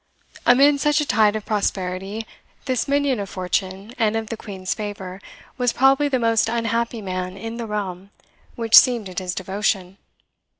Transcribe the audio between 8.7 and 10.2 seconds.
seemed at his devotion.